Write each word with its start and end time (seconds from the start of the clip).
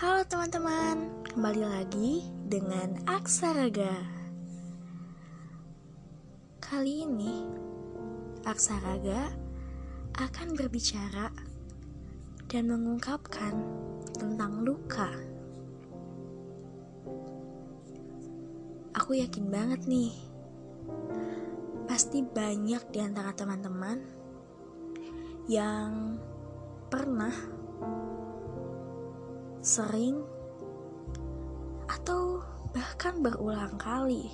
Halo 0.00 0.24
teman-teman, 0.24 1.12
kembali 1.28 1.60
lagi 1.60 2.24
dengan 2.48 3.04
Aksaraga. 3.04 4.00
Kali 6.56 7.04
ini, 7.04 7.44
Aksaraga 8.48 9.28
akan 10.16 10.56
berbicara 10.56 11.28
dan 12.48 12.72
mengungkapkan 12.72 13.52
tentang 14.16 14.64
luka. 14.64 15.12
Aku 18.96 19.20
yakin 19.20 19.52
banget 19.52 19.84
nih, 19.84 20.16
pasti 21.84 22.24
banyak 22.24 22.88
di 22.88 23.04
antara 23.04 23.36
teman-teman 23.36 24.00
yang 25.44 26.16
pernah 26.88 27.60
sering 29.60 30.20
atau 31.88 32.40
bahkan 32.72 33.20
berulang 33.20 33.76
kali. 33.76 34.32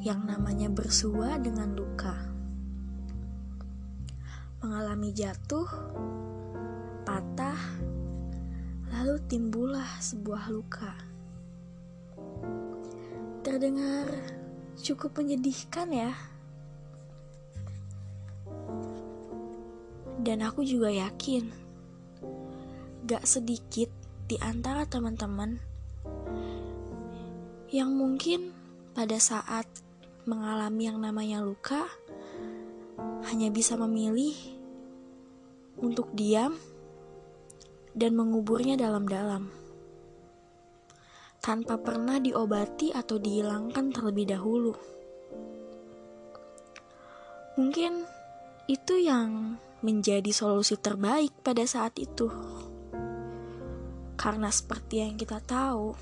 Yang 0.00 0.20
namanya 0.24 0.68
bersua 0.72 1.36
dengan 1.36 1.76
luka 1.76 2.30
mengalami 4.60 5.08
jatuh 5.16 5.64
patah 7.08 7.56
lalu 8.92 9.16
timbullah 9.24 9.88
sebuah 10.04 10.52
luka. 10.52 10.92
Terdengar 13.40 14.04
cukup 14.76 15.16
menyedihkan 15.16 15.88
ya. 15.88 16.12
Dan 20.20 20.44
aku 20.44 20.60
juga 20.60 20.92
yakin 20.92 21.69
gak 23.10 23.26
sedikit 23.26 23.90
di 24.30 24.38
antara 24.38 24.86
teman-teman 24.86 25.58
yang 27.74 27.90
mungkin 27.90 28.54
pada 28.94 29.18
saat 29.18 29.66
mengalami 30.30 30.86
yang 30.86 31.02
namanya 31.02 31.42
luka 31.42 31.90
hanya 33.26 33.50
bisa 33.50 33.74
memilih 33.74 34.38
untuk 35.82 36.06
diam 36.14 36.54
dan 37.98 38.14
menguburnya 38.14 38.78
dalam-dalam 38.78 39.50
tanpa 41.42 41.82
pernah 41.82 42.22
diobati 42.22 42.94
atau 42.94 43.18
dihilangkan 43.18 43.90
terlebih 43.90 44.38
dahulu. 44.38 44.78
Mungkin 47.58 48.06
itu 48.70 48.94
yang 49.02 49.58
menjadi 49.82 50.30
solusi 50.30 50.78
terbaik 50.78 51.34
pada 51.42 51.66
saat 51.66 51.96
itu. 51.98 52.59
Karena 54.20 54.52
seperti 54.52 55.00
yang 55.00 55.16
kita 55.16 55.40
tahu, 55.40 55.96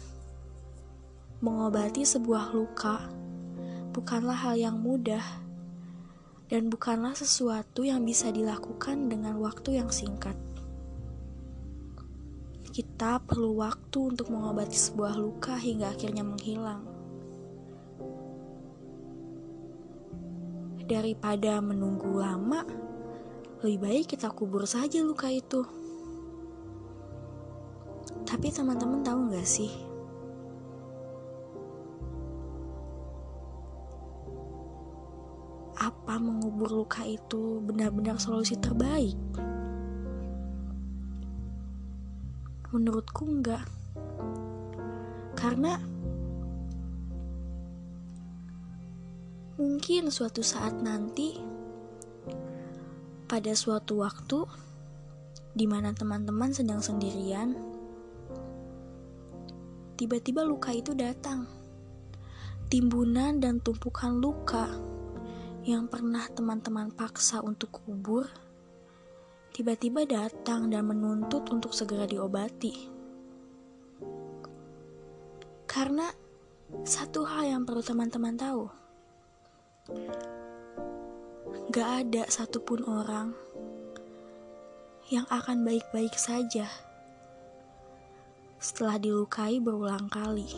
mengobati 1.38 2.02
sebuah 2.02 2.50
luka 2.50 3.06
bukanlah 3.94 4.34
hal 4.34 4.58
yang 4.58 4.74
mudah 4.83 5.22
dan 6.50 6.66
bukanlah 6.66 7.14
sesuatu 7.14 7.86
yang 7.86 8.02
bisa 8.02 8.34
dilakukan 8.34 9.06
dengan 9.06 9.39
waktu 9.39 9.78
yang 9.78 9.86
singkat. 9.94 10.34
Kita 12.74 13.22
perlu 13.22 13.62
waktu 13.62 14.11
untuk 14.11 14.34
mengobati 14.34 14.74
sebuah 14.74 15.14
luka 15.14 15.55
hingga 15.55 15.94
akhirnya 15.94 16.27
menghilang. 16.27 16.83
Daripada 20.91 21.62
menunggu 21.62 22.19
lama, 22.19 22.66
lebih 23.62 23.78
baik 23.78 24.05
kita 24.19 24.34
kubur 24.34 24.66
saja 24.66 25.06
luka 25.06 25.30
itu. 25.30 25.77
Tapi 28.28 28.53
teman-teman 28.53 29.01
tahu 29.01 29.33
gak 29.33 29.48
sih? 29.48 29.73
Apa 35.79 36.18
mengubur 36.20 36.85
luka 36.85 37.07
itu 37.07 37.63
benar-benar 37.64 38.20
solusi 38.20 38.58
terbaik? 38.58 39.17
Menurutku 42.68 43.24
enggak. 43.24 43.64
Karena 45.39 45.80
mungkin 49.58 50.13
suatu 50.13 50.45
saat 50.45 50.77
nanti 50.85 51.41
pada 53.29 53.52
suatu 53.52 54.01
waktu 54.01 54.47
di 55.52 55.67
mana 55.67 55.91
teman-teman 55.91 56.55
sedang 56.55 56.79
sendirian 56.79 57.77
tiba-tiba 59.98 60.47
luka 60.47 60.70
itu 60.70 60.95
datang. 60.95 61.51
Timbunan 62.70 63.42
dan 63.42 63.59
tumpukan 63.59 64.14
luka 64.14 64.70
yang 65.67 65.91
pernah 65.91 66.23
teman-teman 66.31 66.95
paksa 66.95 67.42
untuk 67.42 67.83
kubur, 67.83 68.31
tiba-tiba 69.51 70.07
datang 70.07 70.70
dan 70.70 70.86
menuntut 70.86 71.51
untuk 71.51 71.75
segera 71.75 72.07
diobati. 72.07 72.95
Karena 75.67 76.07
satu 76.86 77.27
hal 77.27 77.59
yang 77.59 77.63
perlu 77.67 77.83
teman-teman 77.83 78.39
tahu, 78.39 78.70
gak 81.75 82.07
ada 82.07 82.23
satupun 82.30 82.86
orang 82.86 83.35
yang 85.11 85.27
akan 85.33 85.65
baik-baik 85.67 86.15
saja 86.15 86.87
setelah 88.58 88.98
dilukai 88.98 89.63
berulang 89.63 90.11
kali. 90.11 90.51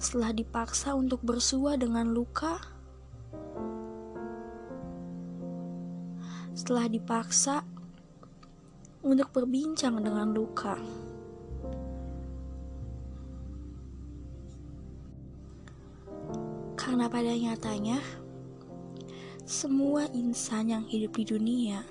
Setelah 0.00 0.32
dipaksa 0.32 0.96
untuk 0.96 1.20
bersua 1.20 1.76
dengan 1.76 2.12
luka, 2.12 2.56
setelah 6.56 6.88
dipaksa 6.88 7.64
untuk 9.04 9.28
berbincang 9.30 10.00
dengan 10.00 10.32
luka. 10.32 10.80
Karena 16.74 17.12
pada 17.12 17.30
nyatanya, 17.36 18.00
semua 19.46 20.10
insan 20.10 20.72
yang 20.72 20.84
hidup 20.90 21.14
di 21.14 21.24
dunia 21.28 21.86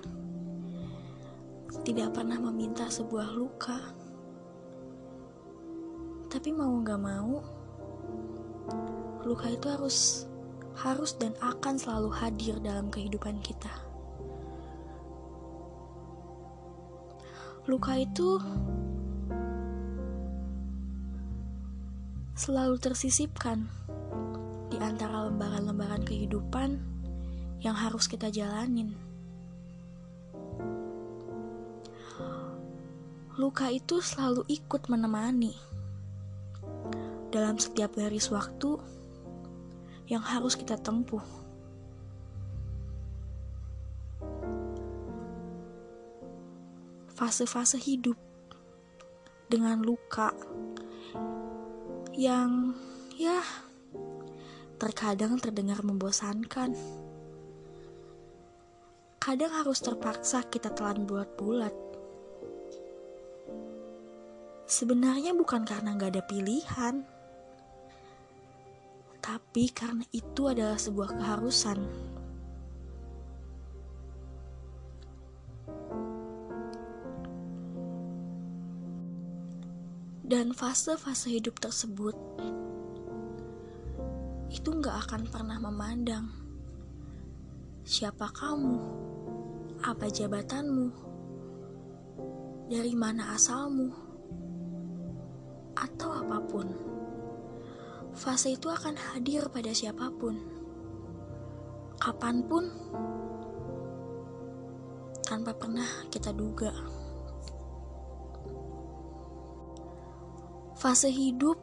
tidak 1.87 2.11
pernah 2.11 2.41
meminta 2.41 2.89
sebuah 2.91 3.31
luka. 3.31 3.94
Tapi 6.45 6.61
mau 6.61 6.77
gak 6.85 7.01
mau, 7.01 7.41
luka 9.25 9.49
itu 9.49 9.65
harus 9.65 10.29
harus 10.77 11.17
dan 11.17 11.33
akan 11.41 11.73
selalu 11.73 12.13
hadir 12.13 12.61
dalam 12.61 12.93
kehidupan 12.93 13.41
kita. 13.41 13.73
Luka 17.65 17.97
itu 17.97 18.37
selalu 22.37 22.77
tersisipkan 22.77 23.65
di 24.69 24.77
antara 24.77 25.25
lembaran-lembaran 25.25 26.05
kehidupan 26.05 26.77
yang 27.65 27.73
harus 27.73 28.05
kita 28.05 28.29
jalanin. 28.29 28.93
Luka 33.33 33.73
itu 33.73 33.97
selalu 33.97 34.45
ikut 34.45 34.93
menemani 34.93 35.74
dalam 37.33 37.59
setiap 37.59 37.97
garis 37.99 38.31
waktu 38.31 38.79
yang 40.05 40.21
harus 40.21 40.53
kita 40.55 40.77
tempuh. 40.77 41.23
Fase-fase 47.15 47.79
hidup 47.79 48.19
dengan 49.47 49.79
luka 49.79 50.35
yang 52.15 52.75
ya 53.15 53.39
terkadang 54.75 55.39
terdengar 55.39 55.79
membosankan. 55.83 56.75
Kadang 59.19 59.51
harus 59.57 59.81
terpaksa 59.81 60.45
kita 60.45 60.69
telan 60.75 61.07
bulat-bulat. 61.07 61.94
Sebenarnya 64.65 65.37
bukan 65.37 65.61
karena 65.61 65.93
gak 65.93 66.17
ada 66.17 66.23
pilihan, 66.25 67.05
tapi 69.21 69.69
karena 69.69 70.01
itu 70.09 70.49
adalah 70.49 70.77
sebuah 70.77 71.13
keharusan. 71.17 71.79
Dan 80.25 80.57
fase-fase 80.57 81.29
hidup 81.29 81.61
tersebut 81.61 82.17
itu 84.49 84.69
gak 84.81 85.05
akan 85.05 85.29
pernah 85.29 85.61
memandang 85.61 86.25
siapa 87.85 88.33
kamu, 88.33 88.81
apa 89.85 90.09
jabatanmu, 90.09 90.89
dari 92.65 92.97
mana 92.97 93.37
asalmu, 93.37 94.04
atau 95.75 96.09
apa 96.15 96.39
pun. 96.43 96.67
Fase 98.15 98.55
itu 98.55 98.71
akan 98.71 98.95
hadir 98.95 99.51
pada 99.51 99.75
siapa 99.75 100.07
pun, 100.07 100.39
kapan 101.99 102.39
pun, 102.47 102.63
tanpa 105.27 105.51
pernah 105.51 106.07
kita 106.07 106.31
duga. 106.31 106.71
Fase 110.79 111.11
hidup 111.11 111.59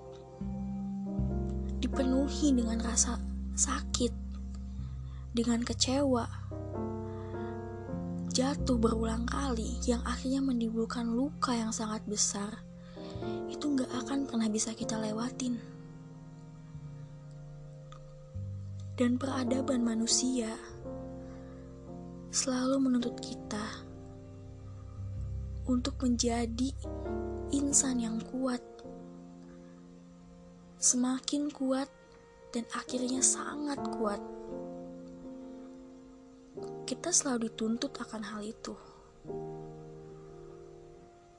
dipenuhi 1.81 2.53
dengan 2.53 2.85
rasa 2.85 3.17
sakit, 3.57 4.13
dengan 5.33 5.65
kecewa, 5.65 6.29
jatuh 8.33 8.77
berulang 8.81 9.29
kali 9.29 9.77
yang 9.85 10.01
akhirnya 10.09 10.41
menimbulkan 10.41 11.09
luka 11.13 11.53
yang 11.53 11.69
sangat 11.69 12.01
besar, 12.09 12.65
itu 13.49 13.65
nggak 13.65 13.91
akan 14.05 14.27
pernah 14.29 14.49
bisa 14.51 14.75
kita 14.75 14.99
lewatin. 14.99 15.61
Dan 18.99 19.17
peradaban 19.19 19.83
manusia 19.83 20.53
selalu 22.31 22.77
menuntut 22.79 23.17
kita 23.19 23.83
untuk 25.67 25.97
menjadi 26.03 26.71
insan 27.53 28.01
yang 28.03 28.19
kuat 28.31 28.61
semakin 30.83 31.47
kuat 31.55 31.87
dan 32.51 32.67
akhirnya 32.75 33.23
sangat 33.23 33.79
kuat. 33.95 34.19
Kita 36.83 37.15
selalu 37.15 37.47
dituntut 37.47 37.95
akan 38.03 38.23
hal 38.27 38.43
itu. 38.43 38.75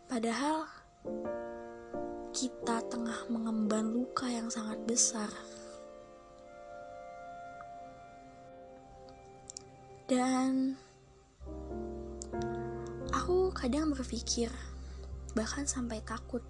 Padahal 0.07 0.63
kita 2.33 2.81
tengah 2.89 3.29
mengemban 3.29 3.93
luka 3.93 4.25
yang 4.25 4.49
sangat 4.49 4.81
besar. 4.89 5.29
Dan 10.09 10.73
aku 13.13 13.53
kadang 13.53 13.93
berpikir, 13.93 14.49
bahkan 15.37 15.69
sampai 15.69 16.01
takut 16.01 16.41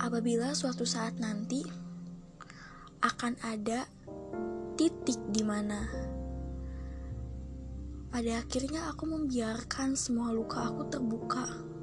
apabila 0.00 0.56
suatu 0.56 0.88
saat 0.88 1.20
nanti 1.20 1.60
akan 3.04 3.36
ada 3.44 3.84
titik 4.80 5.20
di 5.28 5.44
mana 5.44 5.84
pada 8.08 8.40
akhirnya 8.40 8.88
aku 8.88 9.04
membiarkan 9.10 9.92
semua 9.92 10.32
luka 10.32 10.72
aku 10.72 10.88
terbuka 10.88 11.73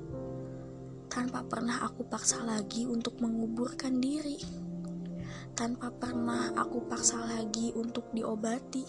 tanpa 1.11 1.43
pernah 1.43 1.83
aku 1.83 2.07
paksa 2.07 2.39
lagi 2.47 2.87
untuk 2.87 3.19
menguburkan 3.19 3.99
diri 3.99 4.39
tanpa 5.51 5.91
pernah 5.91 6.55
aku 6.55 6.87
paksa 6.87 7.19
lagi 7.27 7.75
untuk 7.75 8.07
diobati 8.15 8.87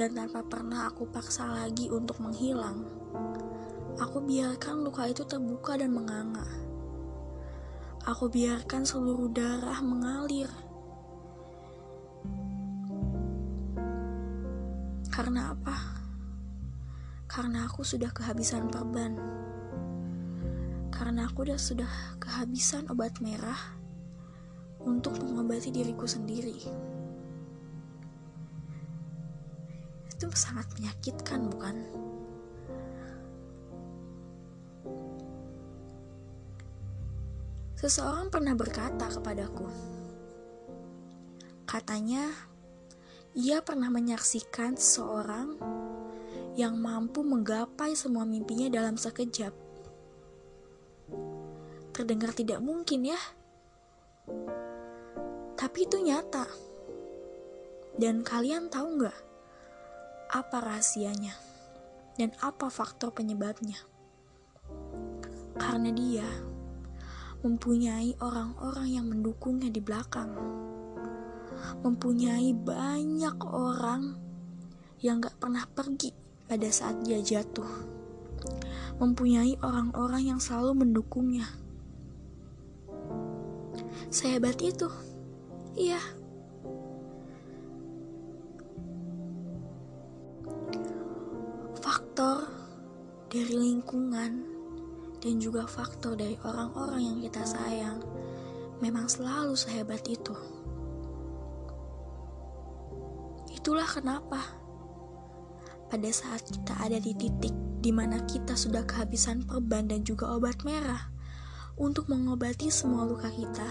dan 0.00 0.16
tanpa 0.16 0.40
pernah 0.40 0.88
aku 0.88 1.04
paksa 1.12 1.44
lagi 1.44 1.92
untuk 1.92 2.16
menghilang 2.24 2.88
aku 4.00 4.24
biarkan 4.24 4.80
luka 4.80 5.04
itu 5.04 5.28
terbuka 5.28 5.76
dan 5.76 5.92
menganga 5.92 6.48
Aku 8.08 8.32
biarkan 8.32 8.80
seluruh 8.88 9.28
darah 9.28 9.76
mengalir. 9.84 10.48
Karena 15.12 15.52
apa? 15.52 15.76
Karena 17.28 17.68
aku 17.68 17.84
sudah 17.84 18.08
kehabisan 18.08 18.72
perban. 18.72 19.20
Karena 21.00 21.24
aku 21.24 21.48
sudah 21.48 21.56
sudah 21.56 21.88
kehabisan 22.20 22.84
obat 22.92 23.24
merah 23.24 23.56
untuk 24.84 25.16
mengobati 25.16 25.72
diriku 25.72 26.04
sendiri. 26.04 26.60
Itu 30.12 30.28
sangat 30.36 30.68
menyakitkan, 30.76 31.48
bukan? 31.48 31.76
Seseorang 37.80 38.28
pernah 38.28 38.52
berkata 38.52 39.08
kepadaku, 39.08 39.72
katanya 41.64 42.28
ia 43.32 43.64
pernah 43.64 43.88
menyaksikan 43.88 44.76
seseorang 44.76 45.56
yang 46.60 46.76
mampu 46.76 47.24
menggapai 47.24 47.96
semua 47.96 48.28
mimpinya 48.28 48.68
dalam 48.68 49.00
sekejap. 49.00 49.69
Terdengar 52.00 52.32
tidak 52.32 52.64
mungkin 52.64 53.12
ya, 53.12 53.20
tapi 55.52 55.84
itu 55.84 56.00
nyata. 56.00 56.48
Dan 57.92 58.24
kalian 58.24 58.72
tahu 58.72 59.04
nggak 59.04 59.18
apa 60.32 60.56
rahasianya 60.64 61.36
dan 62.16 62.32
apa 62.40 62.72
faktor 62.72 63.12
penyebabnya? 63.12 63.76
Karena 65.60 65.92
dia 65.92 66.24
mempunyai 67.44 68.16
orang-orang 68.24 68.88
yang 68.88 69.04
mendukungnya 69.04 69.68
di 69.68 69.84
belakang, 69.84 70.32
mempunyai 71.84 72.56
banyak 72.56 73.36
orang 73.44 74.16
yang 75.04 75.20
gak 75.20 75.36
pernah 75.36 75.68
pergi 75.68 76.16
pada 76.48 76.72
saat 76.72 77.04
dia 77.04 77.20
jatuh, 77.20 77.68
mempunyai 78.96 79.60
orang-orang 79.60 80.32
yang 80.32 80.40
selalu 80.40 80.88
mendukungnya. 80.88 81.44
Sehebat 84.08 84.58
itu, 84.62 84.88
iya. 85.78 86.00
Faktor 91.80 92.48
dari 93.30 93.54
lingkungan 93.54 94.42
dan 95.20 95.34
juga 95.36 95.68
faktor 95.68 96.16
dari 96.16 96.34
orang-orang 96.42 97.00
yang 97.04 97.18
kita 97.20 97.44
sayang 97.44 98.00
memang 98.80 99.06
selalu 99.06 99.52
sehebat 99.54 100.02
itu. 100.08 100.32
Itulah 103.52 103.86
kenapa 103.86 104.40
pada 105.92 106.10
saat 106.10 106.40
kita 106.48 106.72
ada 106.80 106.96
di 106.96 107.12
titik 107.12 107.52
di 107.80 107.92
mana 107.92 108.24
kita 108.24 108.56
sudah 108.56 108.84
kehabisan 108.88 109.44
perban 109.44 109.84
dan 109.84 110.00
juga 110.00 110.32
obat 110.32 110.64
merah 110.64 111.12
untuk 111.80 112.12
mengobati 112.12 112.68
semua 112.68 113.08
luka 113.08 113.32
kita, 113.32 113.64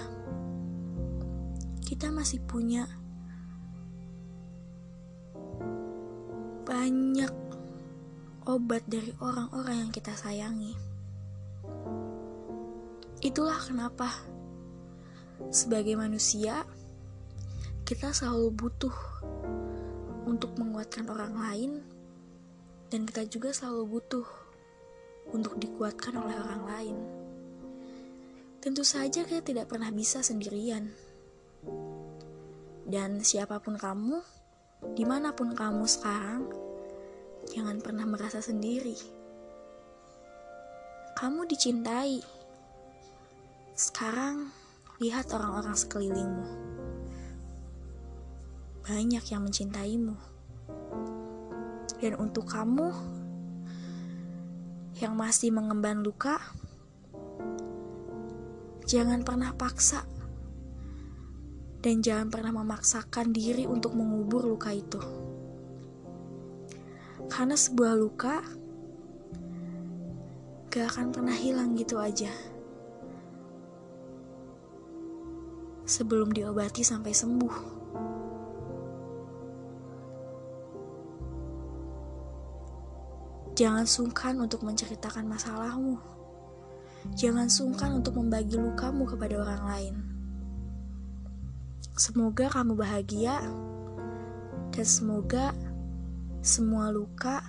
kita 1.85 2.09
masih 2.09 2.41
punya 2.41 2.89
banyak 6.65 7.29
obat 8.49 8.81
dari 8.89 9.13
orang-orang 9.21 9.85
yang 9.85 9.91
kita 9.93 10.17
sayangi. 10.17 10.73
Itulah 13.21 13.61
kenapa, 13.61 14.09
sebagai 15.53 15.93
manusia, 15.93 16.65
kita 17.85 18.09
selalu 18.09 18.49
butuh 18.57 18.95
untuk 20.25 20.57
menguatkan 20.57 21.05
orang 21.13 21.37
lain, 21.37 21.71
dan 22.89 23.05
kita 23.05 23.29
juga 23.29 23.53
selalu 23.53 24.01
butuh 24.01 24.25
untuk 25.29 25.61
dikuatkan 25.61 26.17
oleh 26.17 26.33
orang 26.33 26.63
lain. 26.65 27.18
Tentu 28.59 28.83
saja 28.83 29.23
kita 29.23 29.39
tidak 29.39 29.71
pernah 29.71 29.87
bisa 29.87 30.19
sendirian, 30.19 30.91
dan 32.89 33.23
siapa 33.23 33.61
pun 33.63 33.79
kamu, 33.79 34.19
di 34.97 35.07
mana 35.07 35.31
pun 35.31 35.55
kamu 35.55 35.87
sekarang, 35.87 36.43
jangan 37.55 37.79
pernah 37.79 38.03
merasa 38.03 38.43
sendiri. 38.43 38.99
Kamu 41.15 41.47
dicintai 41.47 42.19
sekarang, 43.79 44.51
lihat 44.99 45.31
orang-orang 45.31 45.77
sekelilingmu. 45.77 46.47
Banyak 48.83 49.23
yang 49.29 49.45
mencintaimu. 49.45 50.17
Dan 52.01 52.13
untuk 52.17 52.49
kamu 52.49 52.89
yang 54.99 55.15
masih 55.15 55.53
mengemban 55.53 56.03
luka, 56.03 56.41
jangan 58.89 59.21
pernah 59.21 59.53
paksa 59.53 60.01
dan 61.85 62.01
jangan 62.01 62.33
pernah 62.33 62.49
memaksakan 62.65 63.29
diri 63.29 63.69
untuk 63.69 63.93
mengubur 63.93 64.49
luka 64.49 64.73
itu. 64.73 64.97
Karena 67.29 67.53
sebuah 67.53 67.93
luka 67.93 68.41
gak 70.73 70.85
akan 70.97 71.13
pernah 71.13 71.37
hilang 71.37 71.77
gitu 71.77 72.01
aja. 72.01 72.33
sebelum 75.89 76.29
diobati 76.29 76.85
sampai 76.85 77.09
sembuh. 77.09 77.55
Jangan 83.57 83.83
sungkan 83.89 84.37
untuk 84.39 84.63
menceritakan 84.63 85.25
masalahmu. 85.25 86.18
Jangan 87.17 87.47
sungkan 87.49 88.01
untuk 88.03 88.19
membagi 88.19 88.59
lukamu 88.59 89.07
kepada 89.09 89.41
orang 89.41 89.63
lain. 89.65 89.95
Semoga 91.99 92.47
kamu 92.47 92.79
bahagia 92.79 93.43
dan 94.71 94.87
semoga 94.87 95.51
semua 96.39 96.87
luka 96.93 97.43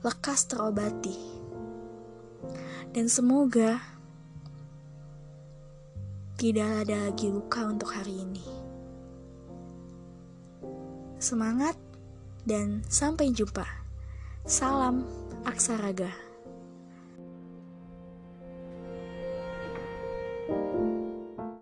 lekas 0.00 0.48
terobati. 0.48 1.16
Dan 2.94 3.12
semoga 3.12 3.82
tidak 6.36 6.84
ada 6.84 7.08
lagi 7.08 7.28
luka 7.28 7.68
untuk 7.68 7.92
hari 7.92 8.24
ini. 8.24 8.46
Semangat 11.20 11.76
dan 12.44 12.84
sampai 12.88 13.32
jumpa. 13.32 13.64
Salam 14.46 15.04
Aksaraga. 15.44 16.25